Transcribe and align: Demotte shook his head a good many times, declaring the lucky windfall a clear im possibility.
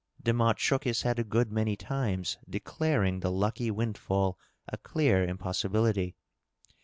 Demotte 0.19 0.57
shook 0.57 0.83
his 0.83 1.03
head 1.03 1.19
a 1.19 1.23
good 1.23 1.51
many 1.51 1.75
times, 1.75 2.39
declaring 2.49 3.19
the 3.19 3.29
lucky 3.29 3.69
windfall 3.69 4.35
a 4.67 4.75
clear 4.79 5.23
im 5.23 5.37
possibility. 5.37 6.15